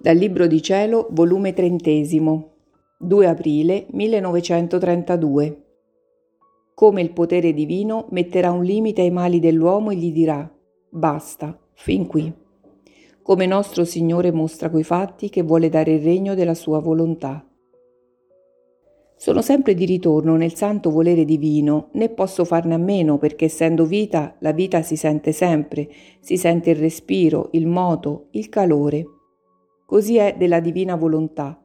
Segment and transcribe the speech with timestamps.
[0.00, 2.52] Dal Libro di Cielo, volume trentesimo,
[2.98, 5.62] 2 aprile 1932.
[6.72, 10.48] Come il potere divino metterà un limite ai mali dell'uomo e gli dirà:
[10.88, 12.32] Basta, fin qui.
[13.22, 17.44] Come nostro Signore mostra coi fatti che vuole dare il regno della sua volontà.
[19.16, 23.84] Sono sempre di ritorno nel santo volere divino, né posso farne a meno perché essendo
[23.84, 25.88] vita, la vita si sente sempre,
[26.20, 29.04] si sente il respiro, il moto, il calore.
[29.90, 31.58] Così è della divina volontà.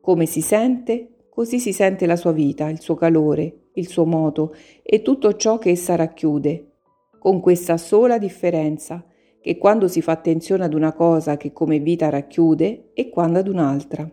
[0.00, 4.52] Come si sente, così si sente la sua vita, il suo calore, il suo moto
[4.82, 6.72] e tutto ciò che essa racchiude,
[7.20, 9.06] con questa sola differenza,
[9.40, 13.46] che quando si fa attenzione ad una cosa che come vita racchiude e quando ad
[13.46, 14.10] un'altra.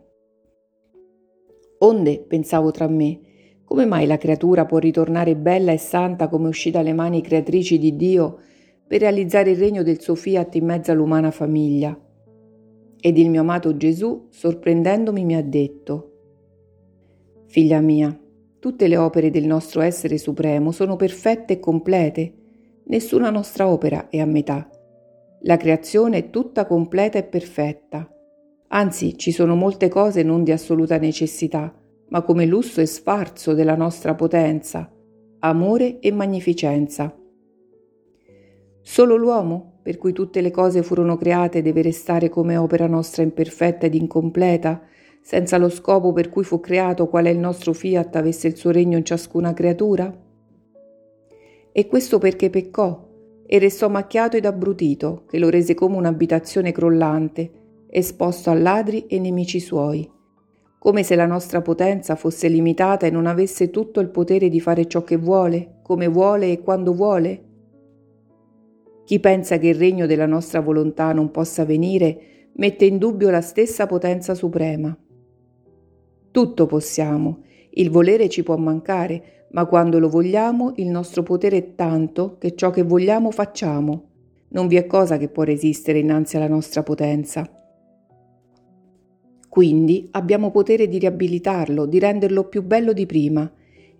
[1.79, 3.19] Onde, pensavo tra me,
[3.63, 7.95] come mai la creatura può ritornare bella e santa come uscì dalle mani creatrici di
[7.95, 8.37] Dio
[8.85, 11.99] per realizzare il regno del suo fiat in mezzo all'umana famiglia?
[12.99, 16.11] Ed il mio amato Gesù, sorprendendomi, mi ha detto,
[17.45, 18.17] Figlia mia,
[18.59, 22.33] tutte le opere del nostro essere supremo sono perfette e complete,
[22.85, 24.69] nessuna nostra opera è a metà.
[25.41, 28.09] La creazione è tutta completa e perfetta
[28.69, 31.73] Anzi, ci sono molte cose non di assoluta necessità,
[32.09, 34.91] ma come lusso e sfarzo della nostra potenza,
[35.39, 37.15] amore e magnificenza.
[38.87, 43.87] Solo l'uomo, per cui tutte le cose furono create, deve restare come opera nostra imperfetta
[43.87, 44.79] ed incompleta,
[45.21, 48.69] senza lo scopo per cui fu creato qual è il nostro fiat avesse il suo
[48.69, 50.15] regno in ciascuna creatura?
[51.71, 53.09] E questo perché peccò
[53.47, 57.51] e restò macchiato ed abbrutito, che lo rese come un'abitazione crollante,
[57.89, 60.07] esposto a ladri e nemici suoi,
[60.77, 64.85] come se la nostra potenza fosse limitata e non avesse tutto il potere di fare
[64.85, 67.44] ciò che vuole, come vuole e quando vuole?
[69.05, 73.41] Chi pensa che il regno della nostra volontà non possa venire mette in dubbio la
[73.41, 74.97] stessa potenza suprema.
[76.31, 81.75] Tutto possiamo, il volere ci può mancare, ma quando lo vogliamo il nostro potere è
[81.75, 84.09] tanto che ciò che vogliamo facciamo.
[84.49, 87.47] Non vi è cosa che può resistere innanzi alla nostra potenza.
[89.47, 93.49] Quindi abbiamo potere di riabilitarlo, di renderlo più bello di prima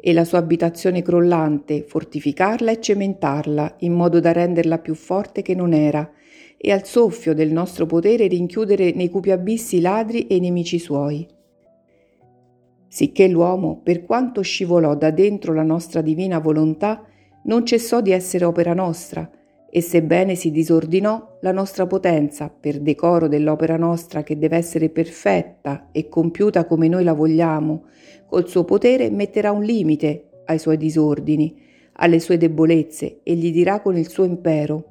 [0.07, 5.55] e la sua abitazione crollante, fortificarla e cementarla in modo da renderla più forte che
[5.55, 6.07] non era
[6.55, 11.27] e al soffio del nostro potere rinchiudere nei cupi abissi ladri e nemici suoi.
[12.87, 17.03] Sicché l'uomo, per quanto scivolò da dentro la nostra divina volontà,
[17.45, 19.27] non cessò di essere opera nostra,
[19.75, 25.89] e sebbene si disordinò, la nostra potenza, per decoro dell'opera nostra che deve essere perfetta
[25.91, 27.83] e compiuta come noi la vogliamo,
[28.25, 31.61] col suo potere metterà un limite ai suoi disordini,
[31.95, 34.85] alle sue debolezze e gli dirà con il suo impero,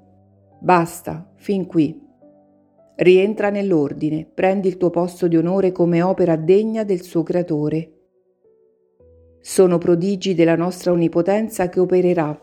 [0.61, 1.99] basta, fin qui.
[2.97, 7.93] Rientra nell'ordine, prendi il tuo posto di onore come opera degna del suo creatore.
[9.41, 12.39] Sono prodigi della nostra onnipotenza che opererà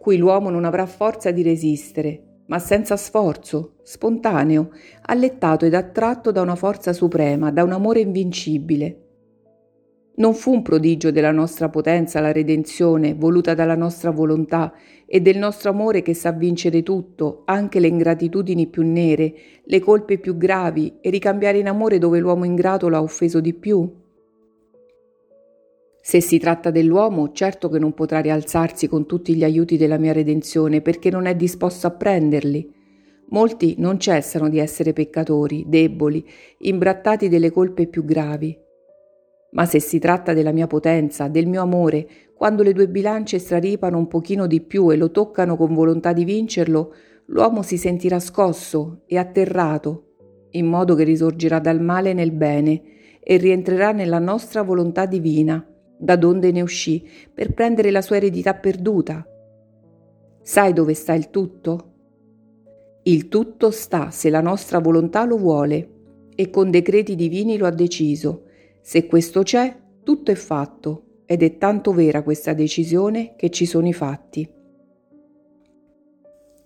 [0.00, 4.70] cui l'uomo non avrà forza di resistere, ma senza sforzo, spontaneo,
[5.02, 9.08] allettato ed attratto da una forza suprema, da un amore invincibile.
[10.16, 14.72] Non fu un prodigio della nostra potenza la redenzione voluta dalla nostra volontà
[15.04, 20.16] e del nostro amore che sa vincere tutto, anche le ingratitudini più nere, le colpe
[20.16, 23.99] più gravi e ricambiare in amore dove l'uomo ingrato l'ha offeso di più?
[26.02, 30.14] Se si tratta dell'uomo, certo che non potrà rialzarsi con tutti gli aiuti della mia
[30.14, 32.72] redenzione perché non è disposto a prenderli.
[33.28, 36.26] Molti non cessano di essere peccatori, deboli,
[36.60, 38.58] imbrattati delle colpe più gravi.
[39.52, 43.98] Ma se si tratta della mia potenza, del mio amore, quando le due bilance straripano
[43.98, 46.94] un pochino di più e lo toccano con volontà di vincerlo,
[47.26, 50.14] l'uomo si sentirà scosso e atterrato,
[50.52, 52.82] in modo che risorgerà dal male nel bene
[53.22, 55.64] e rientrerà nella nostra volontà divina
[56.00, 59.24] da donde ne uscì per prendere la sua eredità perduta.
[60.42, 61.88] Sai dove sta il tutto?
[63.02, 65.88] Il tutto sta se la nostra volontà lo vuole
[66.34, 68.44] e con decreti divini lo ha deciso.
[68.80, 73.86] Se questo c'è, tutto è fatto ed è tanto vera questa decisione che ci sono
[73.86, 74.48] i fatti.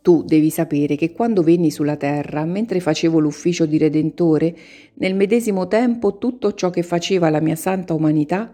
[0.00, 4.54] Tu devi sapere che quando venni sulla terra, mentre facevo l'ufficio di Redentore,
[4.94, 8.52] nel medesimo tempo tutto ciò che faceva la mia santa umanità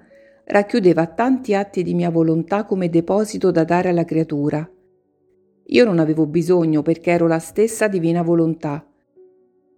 [0.50, 4.68] racchiudeva tanti atti di mia volontà come deposito da dare alla creatura.
[5.66, 8.84] Io non avevo bisogno perché ero la stessa divina volontà.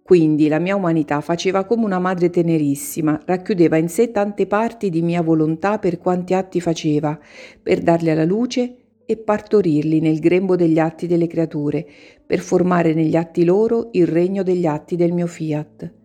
[0.01, 5.03] Quindi la mia umanità faceva come una madre tenerissima, racchiudeva in sé tante parti di
[5.03, 7.19] mia volontà per quanti atti faceva,
[7.61, 11.85] per darli alla luce e partorirli nel grembo degli atti delle creature,
[12.25, 16.01] per formare negli atti loro il regno degli atti del mio fiat.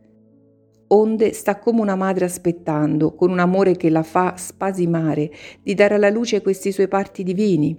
[0.89, 5.31] Onde sta come una madre aspettando, con un amore che la fa spasimare,
[5.63, 7.77] di dare alla luce questi suoi parti divini.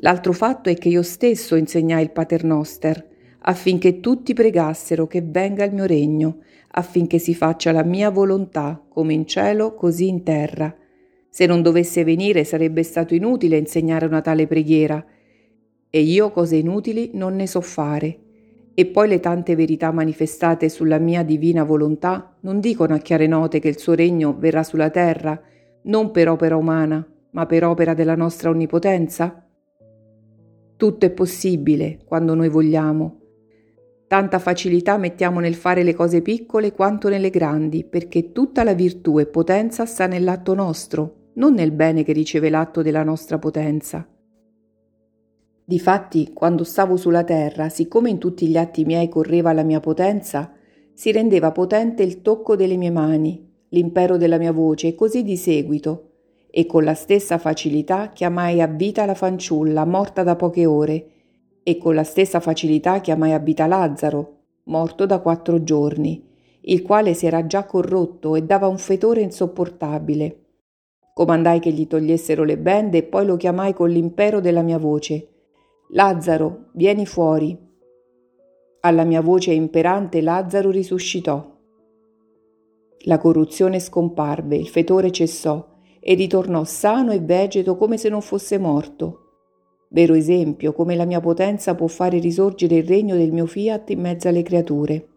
[0.00, 3.06] L'altro fatto è che io stesso insegnai il Paternoster,
[3.40, 6.38] affinché tutti pregassero che venga il mio regno,
[6.72, 10.74] affinché si faccia la mia volontà, come in cielo, così in terra.
[11.30, 15.04] Se non dovesse venire sarebbe stato inutile insegnare una tale preghiera,
[15.90, 18.18] e io cose inutili non ne so fare.
[18.78, 23.58] E poi le tante verità manifestate sulla mia divina volontà non dicono a chiare note
[23.58, 25.42] che il suo regno verrà sulla terra,
[25.86, 29.44] non per opera umana, ma per opera della nostra onnipotenza?
[30.76, 33.20] Tutto è possibile quando noi vogliamo.
[34.06, 39.18] Tanta facilità mettiamo nel fare le cose piccole quanto nelle grandi, perché tutta la virtù
[39.18, 44.06] e potenza sta nell'atto nostro, non nel bene che riceve l'atto della nostra potenza.
[45.68, 50.50] Difatti, quando stavo sulla terra, siccome in tutti gli atti miei correva la mia potenza,
[50.94, 55.36] si rendeva potente il tocco delle mie mani, l'impero della mia voce e così di
[55.36, 56.12] seguito,
[56.50, 61.06] e con la stessa facilità chiamai a vita la fanciulla morta da poche ore,
[61.62, 66.26] e con la stessa facilità chiamai a vita Lazzaro, morto da quattro giorni,
[66.62, 70.44] il quale si era già corrotto e dava un fetore insopportabile.
[71.12, 75.32] Comandai che gli togliessero le bende e poi lo chiamai con l'impero della mia voce,
[75.92, 77.56] Lazzaro, vieni fuori.
[78.80, 81.56] Alla mia voce imperante Lazzaro risuscitò.
[83.04, 85.66] La corruzione scomparve, il fetore cessò
[85.98, 89.20] e ritornò sano e vegeto come se non fosse morto.
[89.88, 94.00] Vero esempio come la mia potenza può fare risorgere il regno del mio fiat in
[94.00, 95.08] mezzo alle creature.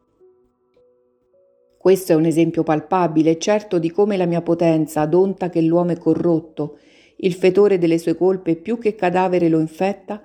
[1.77, 5.97] Questo è un esempio palpabile, certo, di come la mia potenza, adonta che l'uomo è
[5.97, 6.77] corrotto,
[7.17, 10.21] il fetore delle sue colpe più che cadavere lo infetta,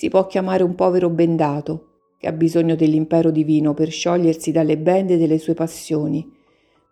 [0.00, 5.18] si può chiamare un povero bendato, che ha bisogno dell'impero divino per sciogliersi dalle bende
[5.18, 6.26] delle sue passioni.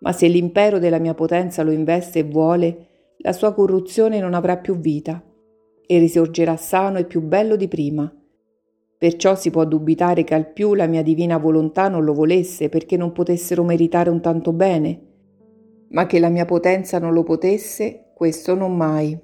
[0.01, 2.87] Ma se l'impero della mia potenza lo investe e vuole,
[3.21, 5.25] la sua corruzione non avrà più vita
[5.87, 8.15] e risorgerà sano e più bello di prima.
[8.99, 12.99] Perciò si può dubitare che al più la mia divina volontà non lo volesse perché
[12.99, 15.01] non potessero meritare un tanto bene,
[15.93, 19.19] ma che la mia potenza non lo potesse, questo non mai.